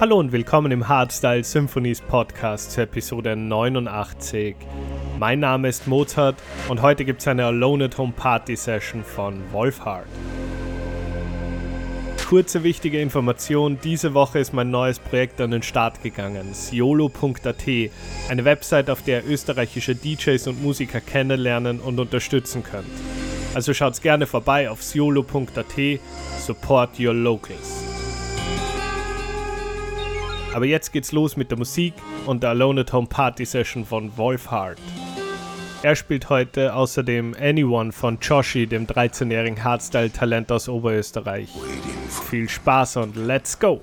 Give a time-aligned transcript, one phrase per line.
[0.00, 4.54] Hallo und willkommen im Hardstyle Symphonies Podcast zur Episode 89.
[5.18, 6.36] Mein Name ist Mozart
[6.68, 10.06] und heute gibt es eine Alone at Home Party Session von Wolfhard.
[12.28, 17.66] Kurze wichtige Information, diese Woche ist mein neues Projekt an den Start gegangen, siolo.at,
[18.28, 22.86] eine Website, auf der österreichische DJs und Musiker kennenlernen und unterstützen könnt.
[23.52, 26.00] Also schaut gerne vorbei auf siolo.at,
[26.38, 27.87] support your locals.
[30.58, 31.94] Aber jetzt geht's los mit der Musik
[32.26, 34.80] und der Alone at Home Party Session von Wolf Hart.
[35.84, 41.48] Er spielt heute außerdem Anyone von Joshi, dem 13-jährigen Hardstyle-Talent aus Oberösterreich.
[42.28, 43.82] Viel Spaß und let's go!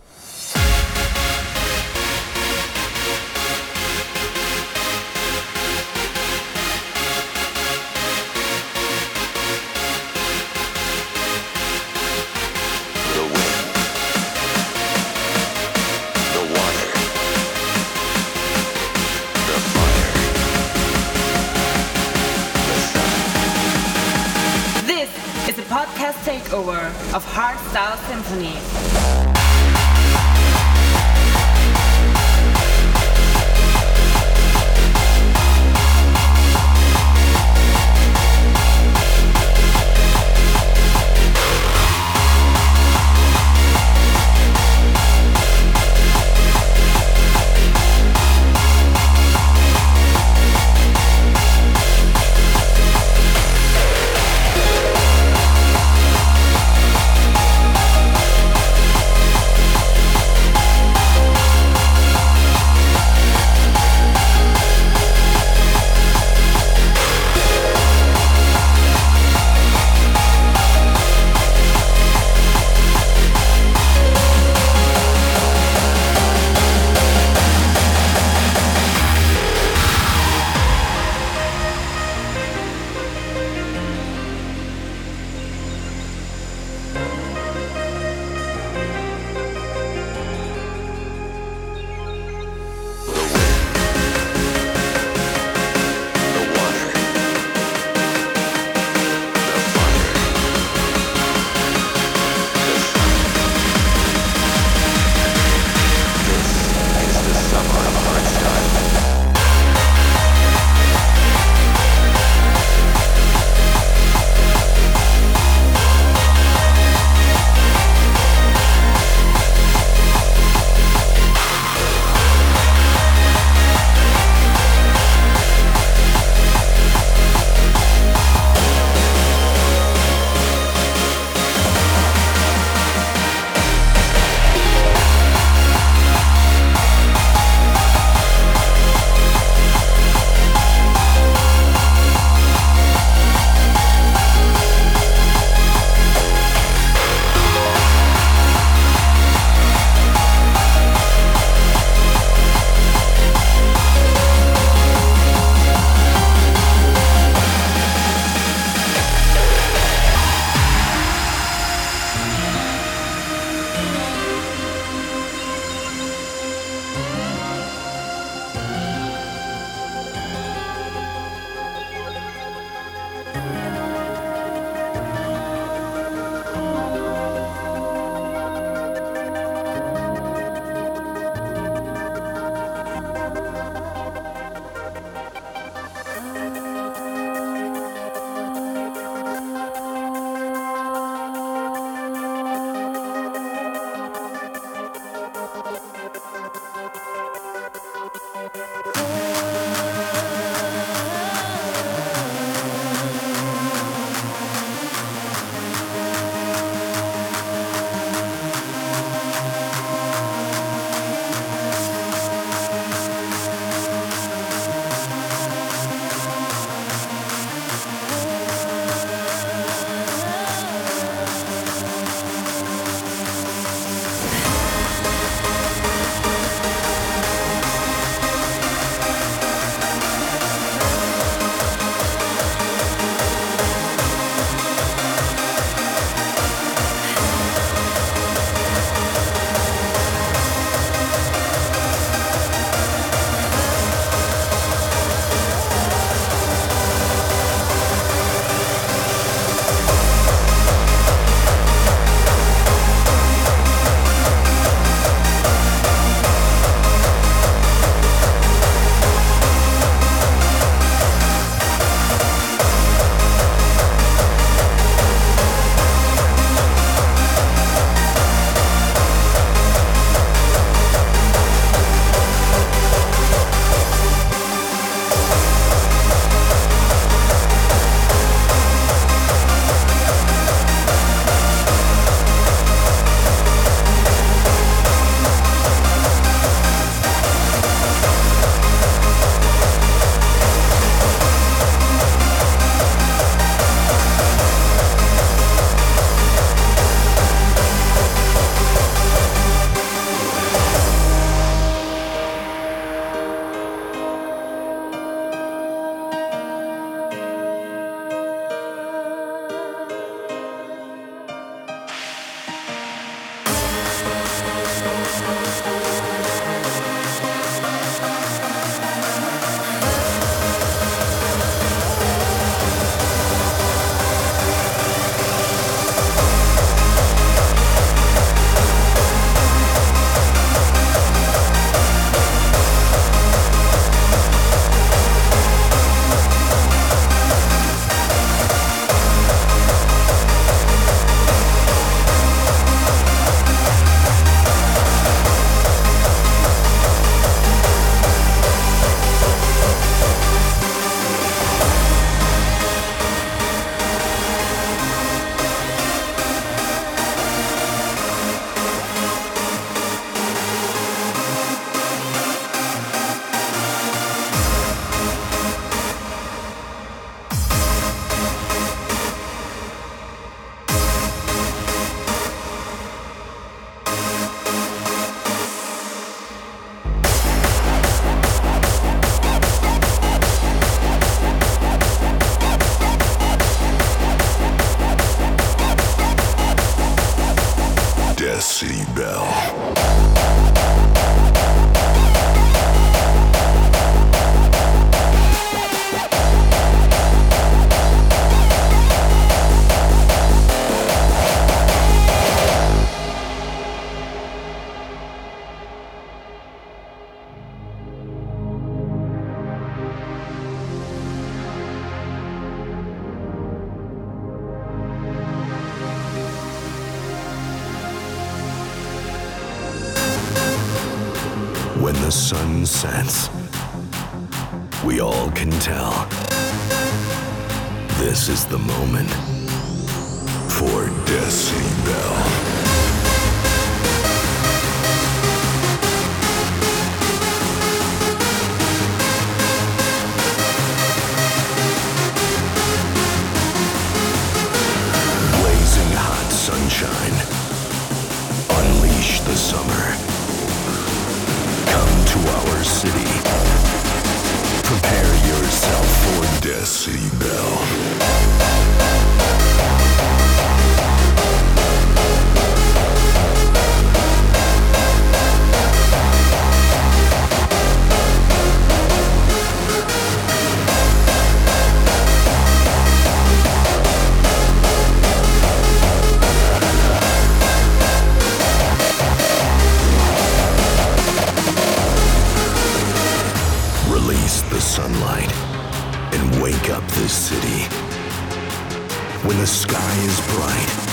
[489.96, 490.85] Sky is bright,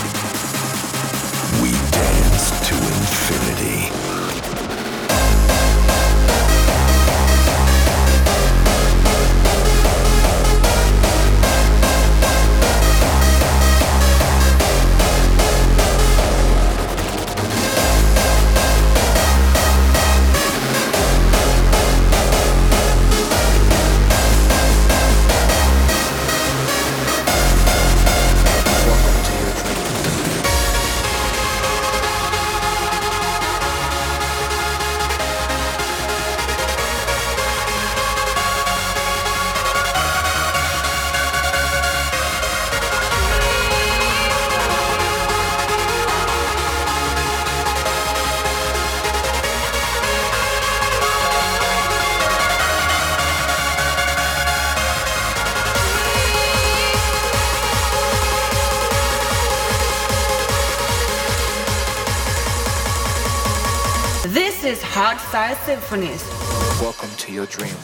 [65.43, 66.23] Hardstyle Symphonies.
[66.81, 67.75] Welcome to your dream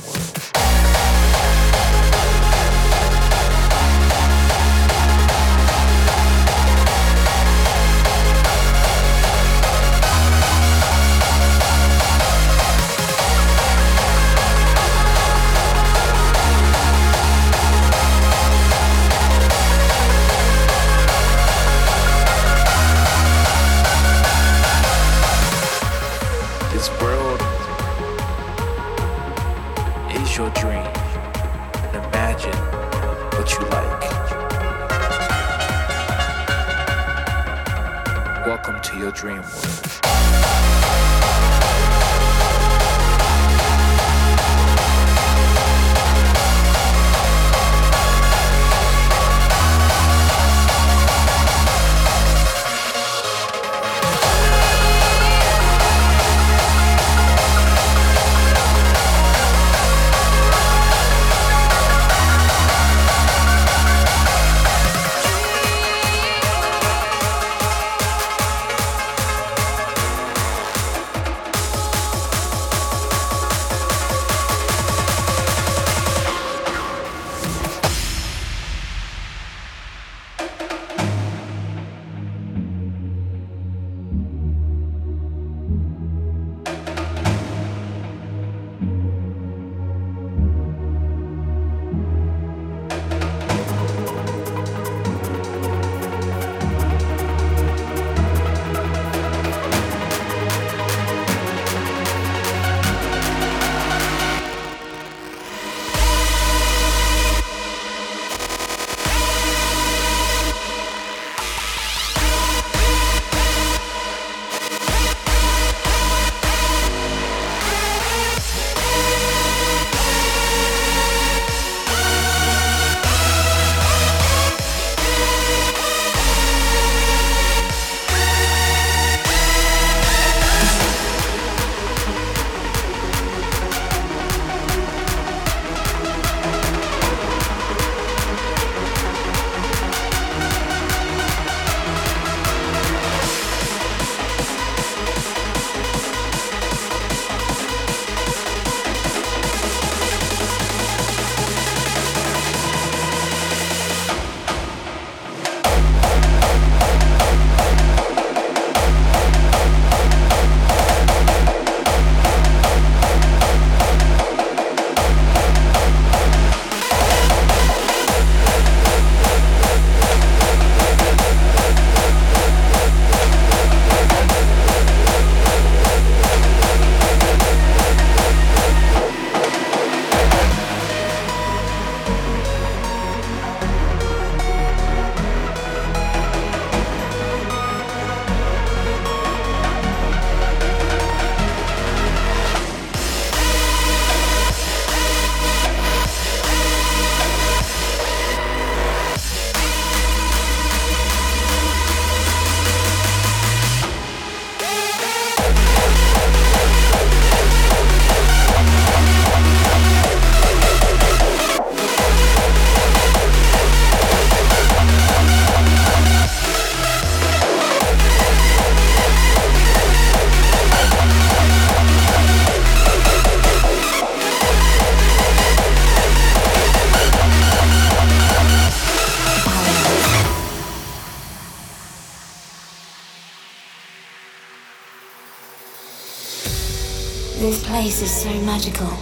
[237.80, 238.92] place is so magical.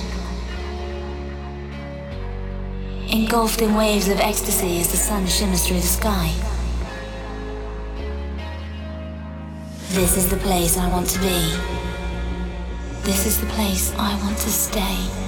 [3.08, 6.30] Engulfed in waves of ecstasy as the sun shimmers through the sky.
[9.92, 11.40] This is the place I want to be.
[13.00, 15.25] This is the place I want to stay.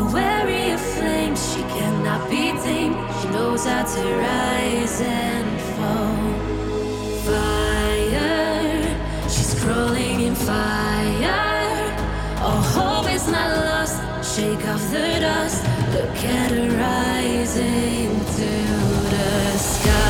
[0.00, 0.80] a wary of.
[1.36, 2.96] She cannot be tamed.
[3.20, 6.16] She knows how to rise and fall.
[7.26, 8.82] Fire,
[9.28, 11.38] she's crawling in fire.
[12.42, 13.96] All hope is not lost.
[14.34, 15.62] Shake off the dust.
[15.94, 18.50] Look at her rising to
[19.14, 20.09] the sky.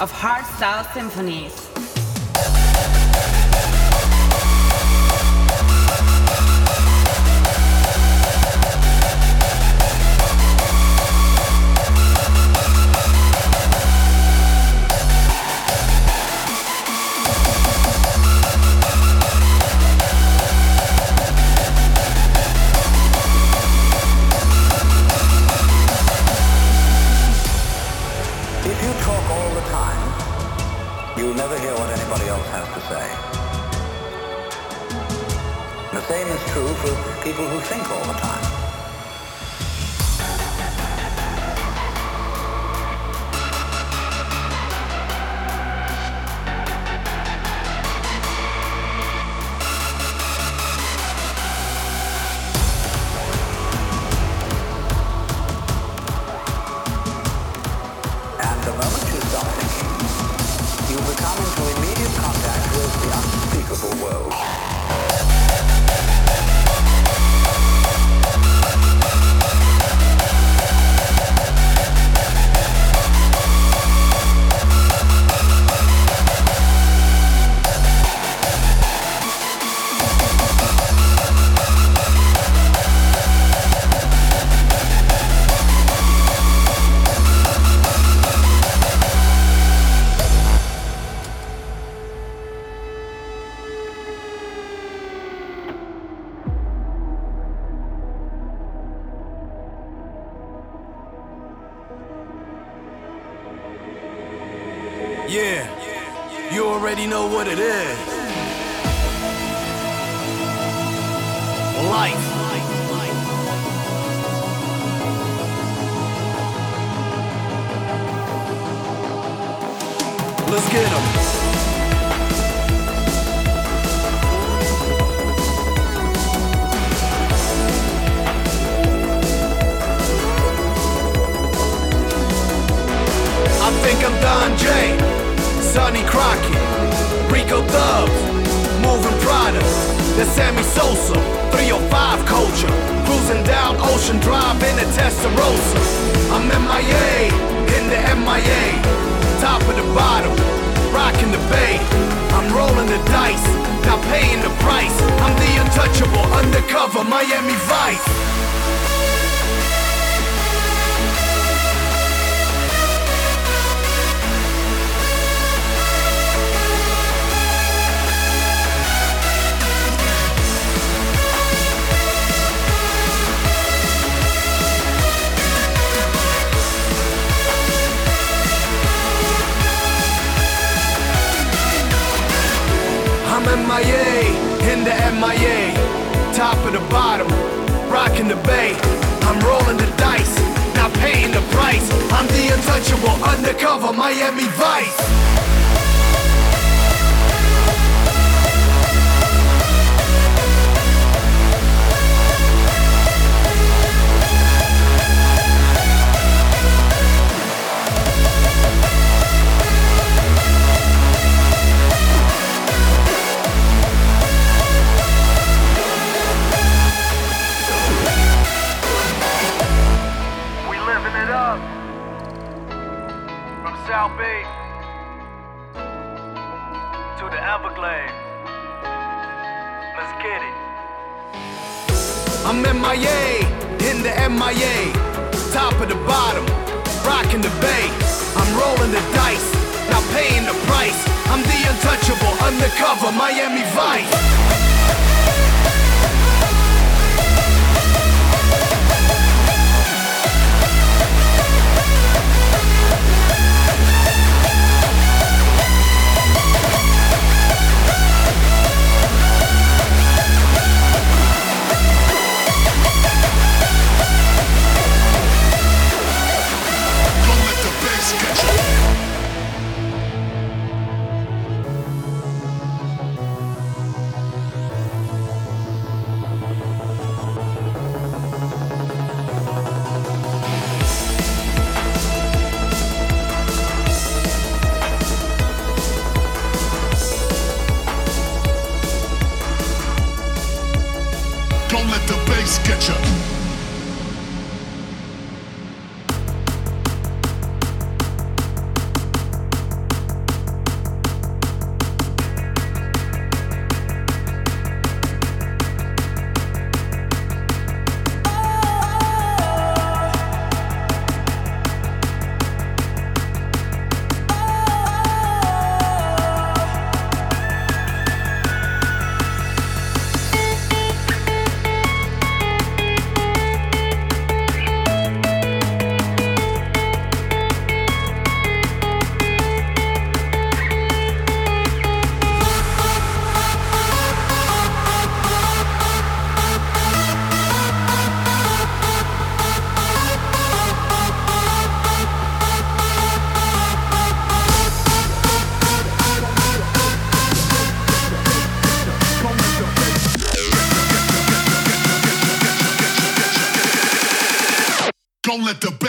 [0.00, 1.77] Of Hardstyle Symphonies.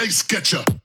[0.10, 0.79] Let the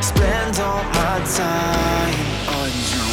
[0.02, 2.16] spend all my time
[2.60, 3.08] on you.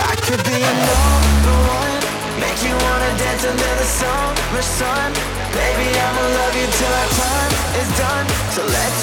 [0.00, 2.02] I could be another one,
[2.42, 5.12] make you wanna dance under the summer sun.
[5.54, 8.26] Baby, I'ma love you till our time is done.
[8.54, 8.93] So let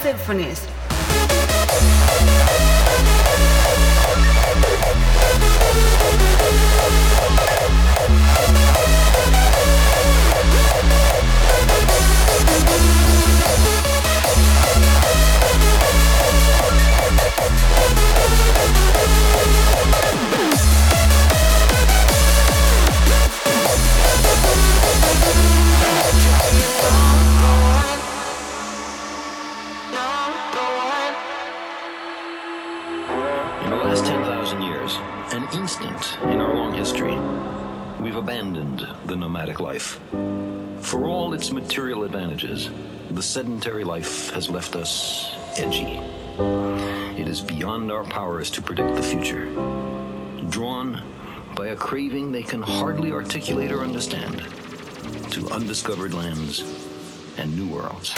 [0.00, 0.73] symphonies.
[39.14, 40.00] The nomadic life.
[40.80, 42.68] For all its material advantages,
[43.12, 46.00] the sedentary life has left us edgy.
[47.20, 49.44] It is beyond our powers to predict the future.
[50.50, 51.00] Drawn
[51.54, 54.42] by a craving they can hardly articulate or understand
[55.30, 56.64] to undiscovered lands
[57.38, 58.12] and new worlds.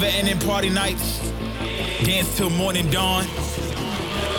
[0.00, 1.18] Never ending party nights,
[2.04, 3.24] dance till morning dawn,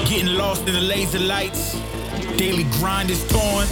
[0.08, 1.78] getting lost in the laser lights,
[2.38, 3.68] daily grind is torn,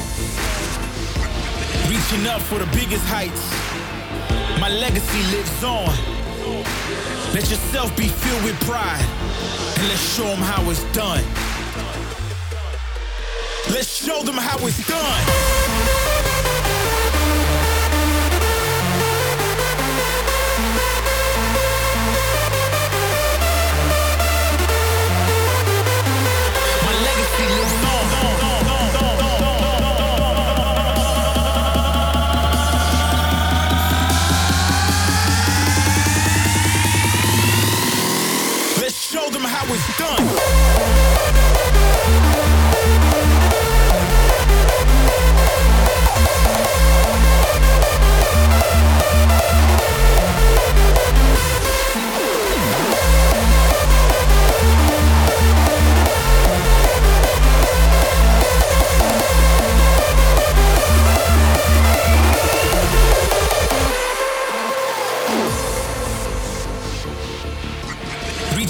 [1.87, 3.51] reaching up for the biggest heights.
[4.59, 5.95] My legacy lives on.
[7.33, 9.05] Let yourself be filled with pride,
[9.77, 11.23] and let's show them how it's done.
[13.71, 16.06] Let's show them how it's done.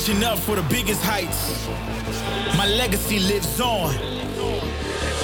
[0.07, 1.67] Reaching up for the biggest heights.
[2.55, 3.93] My legacy lives on.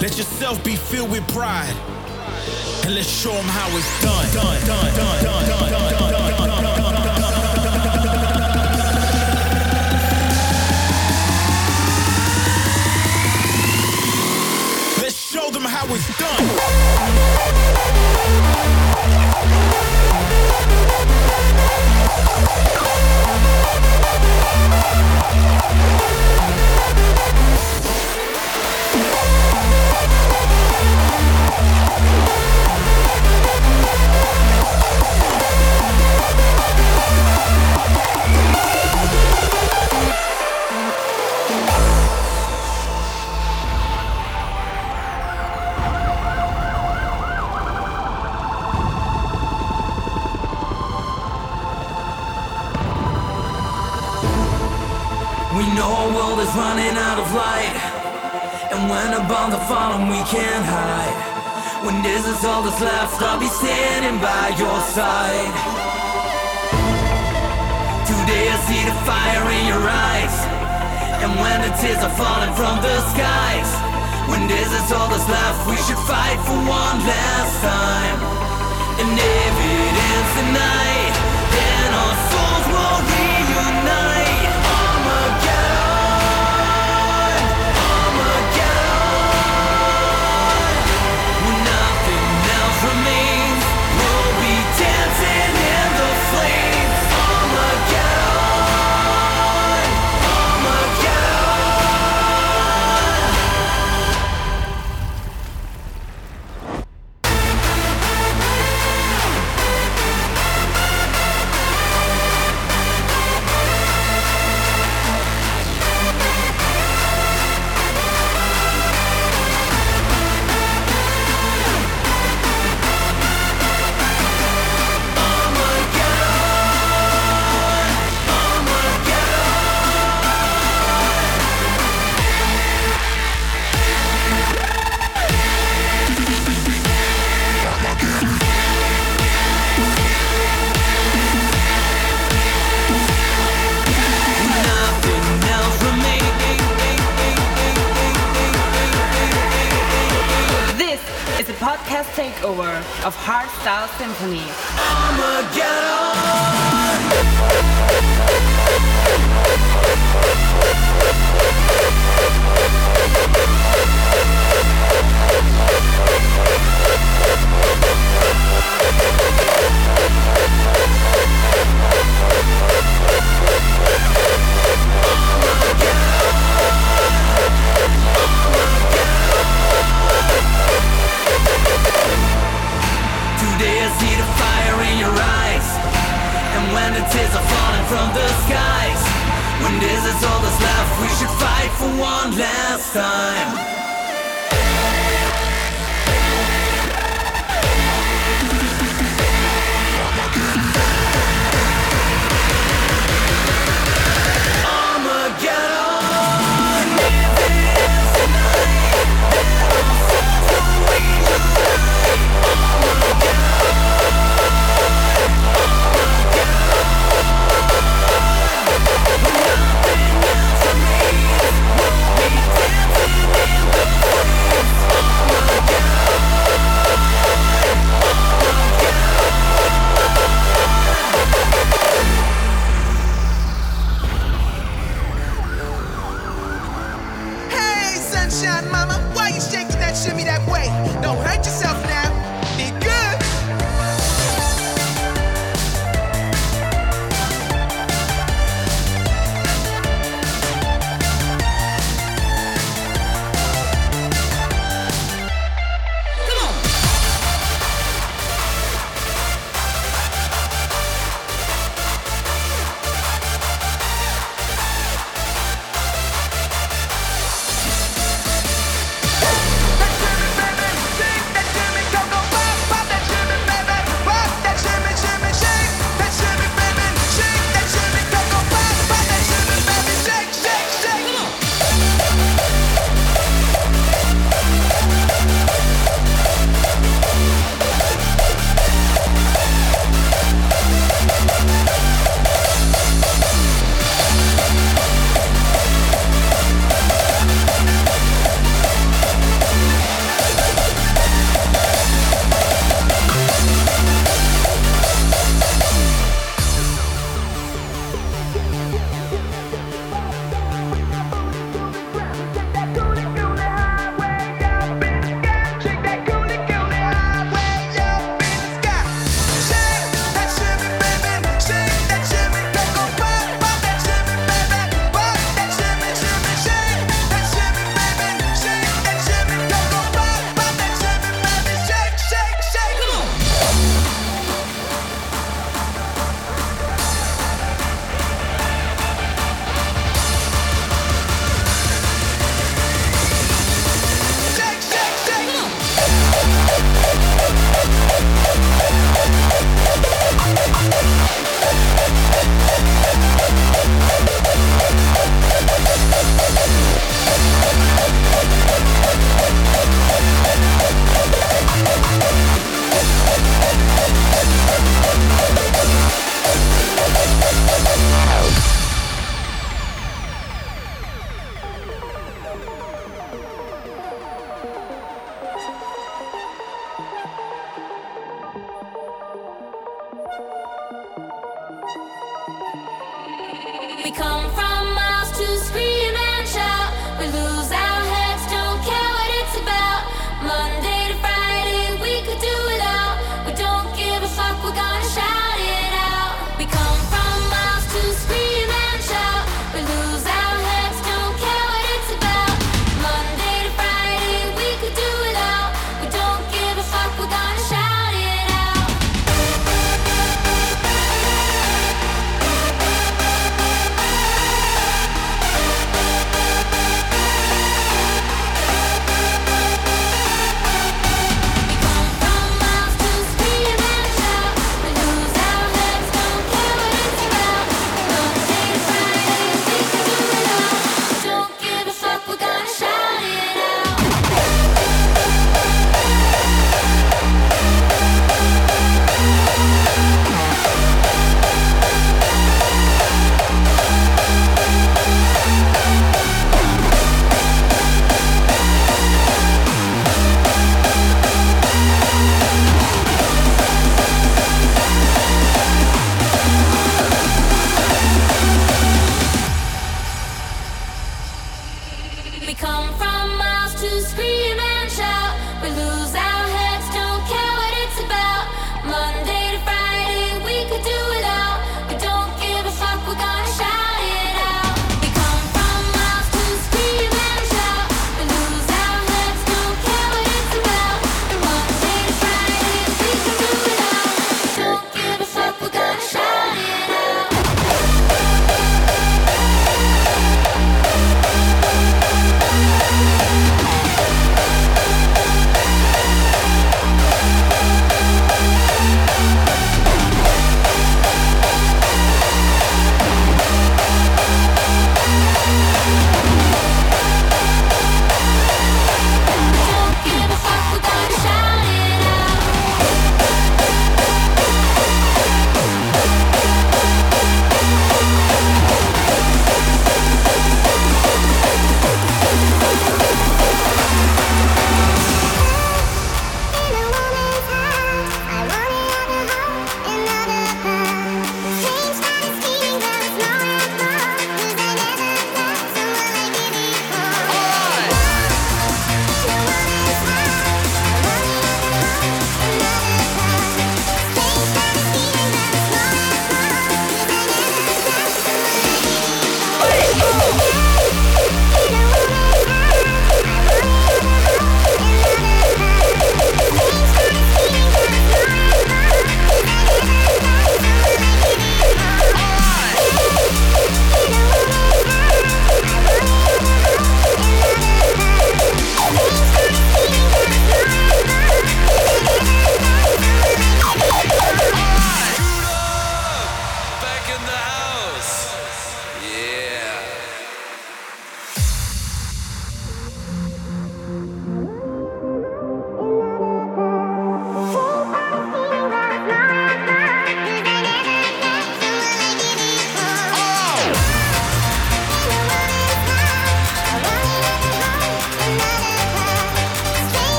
[0.00, 1.74] Let yourself be filled with pride.
[2.84, 4.24] And let's show them how it's done.
[4.32, 6.94] Done, done, done, done, done, done, done, done, done.
[15.02, 16.48] Let's show them how it's done.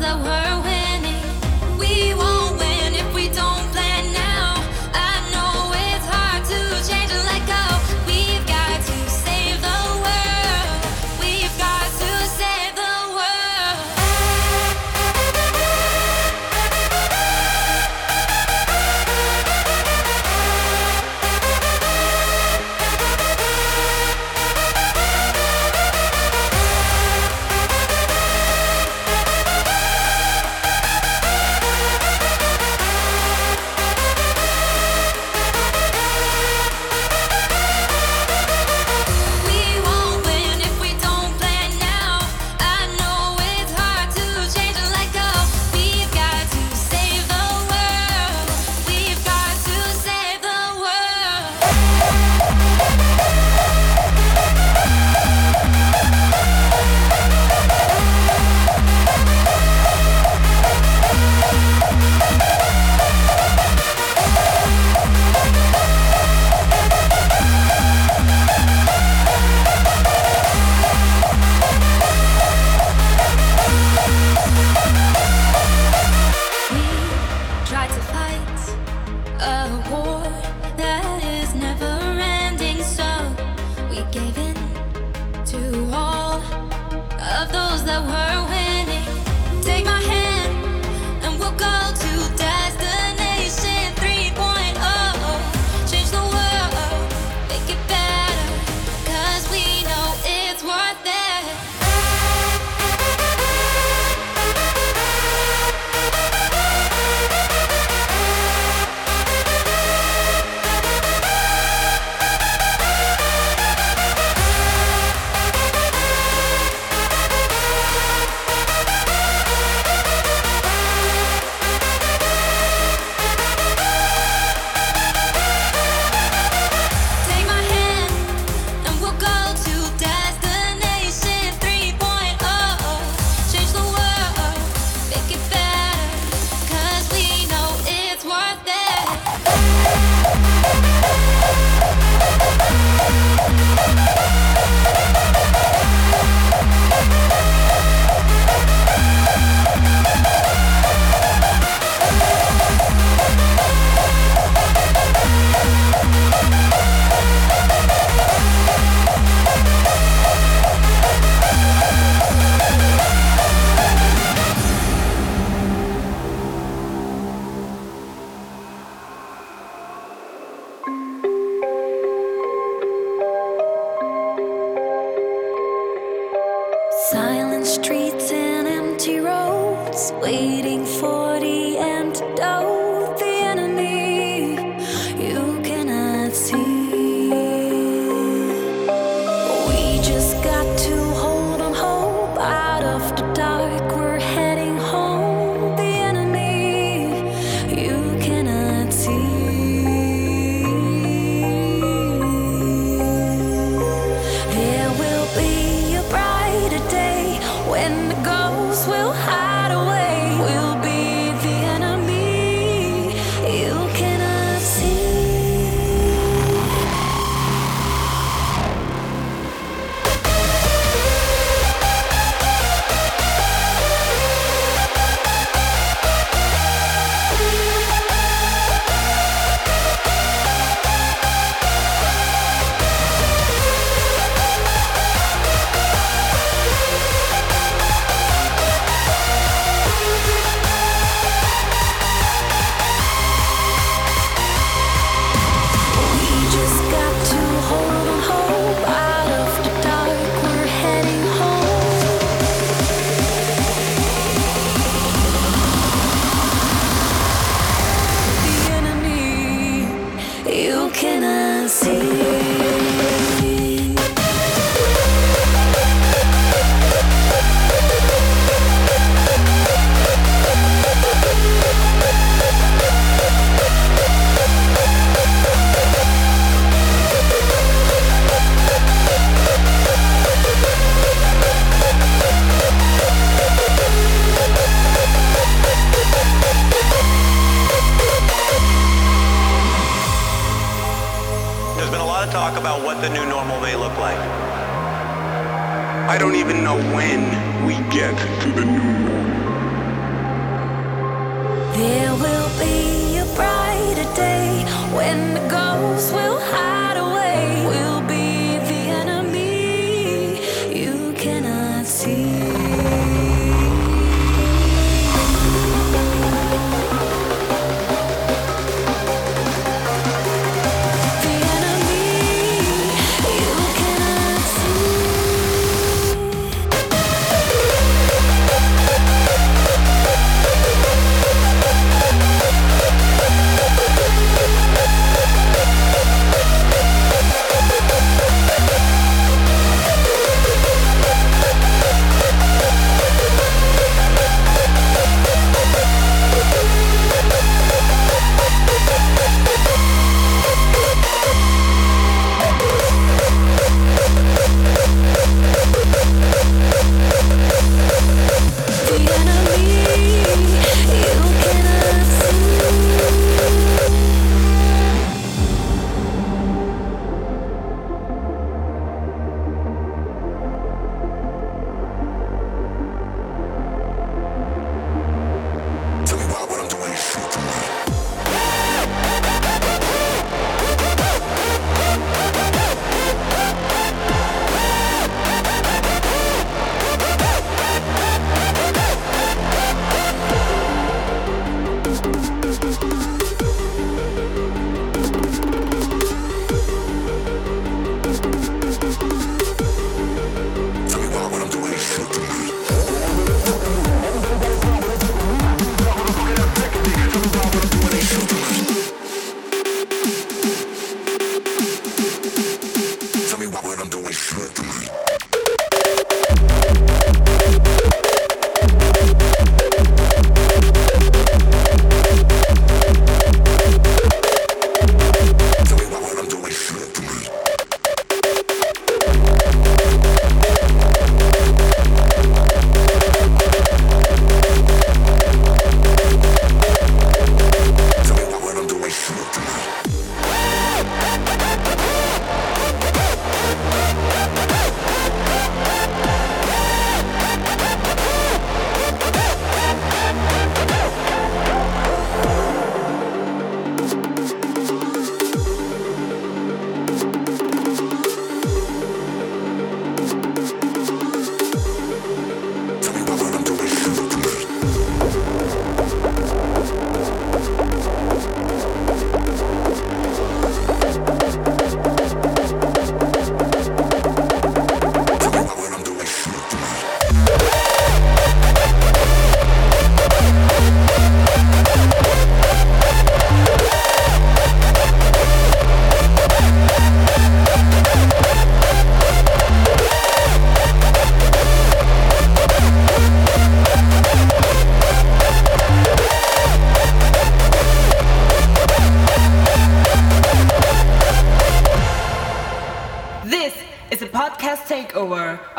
[0.00, 0.39] the world.